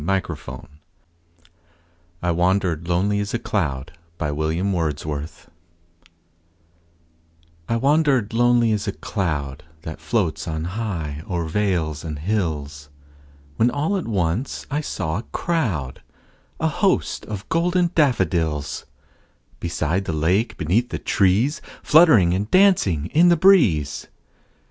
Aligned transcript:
William 0.03 0.23
Wordsworth 0.31 0.71
I 2.23 2.31
Wandered 2.31 2.87
Lonely 2.87 3.19
As 3.19 3.35
a 3.35 3.37
Cloud 3.37 3.91
I 4.19 4.31
WANDERED 7.69 8.33
lonely 8.33 8.71
as 8.71 8.87
a 8.87 8.93
cloud 8.93 9.63
That 9.83 10.01
floats 10.01 10.47
on 10.47 10.63
high 10.63 11.21
o'er 11.29 11.45
vales 11.45 12.03
and 12.03 12.17
hills, 12.17 12.89
When 13.57 13.69
all 13.69 13.95
at 13.95 14.07
once 14.07 14.65
I 14.71 14.81
saw 14.81 15.19
a 15.19 15.23
crowd, 15.31 16.01
A 16.59 16.67
host, 16.67 17.27
of 17.27 17.47
golden 17.49 17.91
daffodils; 17.93 18.87
Beside 19.59 20.05
the 20.05 20.13
lake, 20.13 20.57
beneath 20.57 20.89
the 20.89 20.97
trees, 20.97 21.61
Fluttering 21.83 22.33
and 22.33 22.49
dancing 22.49 23.05
in 23.13 23.29
the 23.29 23.37
breeze. 23.37 24.07